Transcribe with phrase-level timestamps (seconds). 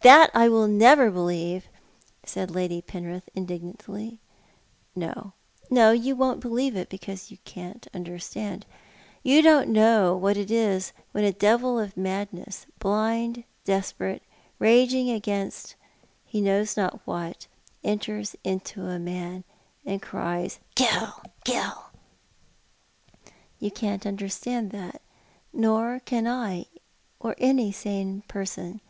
[0.10, 1.68] "That I will never believe,"
[2.24, 4.18] said Lady Penrith indignantly.
[4.96, 5.34] "jN'o,
[5.68, 8.64] no; you won't believe because you can't understand.
[9.22, 14.22] You don't know what it is when a devil of madness— blind, desperate,
[14.58, 15.74] raging against
[16.24, 17.46] he knows not what—
[17.84, 19.44] enters into a man,
[19.84, 21.20] and cries' Kill!
[21.44, 21.90] kill!'
[23.60, 25.02] You can't understand that—
[25.52, 26.64] nor can I,
[27.18, 28.80] or any sane person.